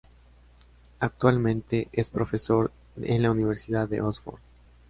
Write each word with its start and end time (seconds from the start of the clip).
Actualmente 0.99 1.87
es 1.93 2.09
profesor 2.09 2.71
en 2.99 3.21
la 3.21 3.29
Universidad 3.29 3.87
de 3.87 4.01
Oxford. 4.01 4.39